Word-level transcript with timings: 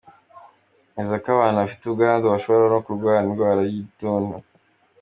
Bivuze 0.93 1.15
ko 1.23 1.27
abantu 1.35 1.57
bafite 1.63 1.83
ubwandu 1.85 2.25
bashobora 2.33 2.67
no 2.73 2.79
kurwara 2.85 3.25
indwara 3.29 3.59
y’igituntu. 3.69 4.35